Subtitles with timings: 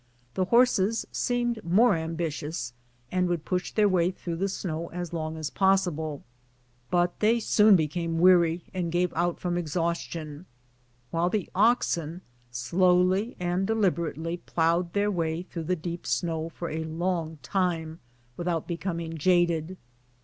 [0.33, 2.71] The horses seemed more am bitious,
[3.11, 6.23] and would push their way through the snow as long as possible;
[6.89, 10.47] but they soon became weary, and gave out from exhaustion;
[11.11, 16.71] while the oxen slowly and deliberate ly plowed their way through the deep snow for
[16.71, 17.99] a long time
[18.37, 19.77] without becoming jaded.